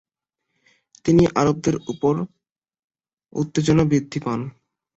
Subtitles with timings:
[1.05, 2.21] তিনি আরবদের মধ্যে
[3.33, 4.45] উত্তেজনা বৃদ্ধি পায়।